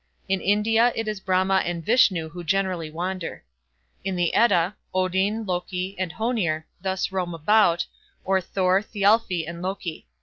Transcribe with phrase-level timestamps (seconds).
[0.27, 3.43] In India it is Brahma and Vishnu who generally wander.
[4.03, 7.85] In the Edda, Odin, Loki, and Hoenir thus roam about,
[8.25, 10.07] or Thor, Thialfi, and Loki.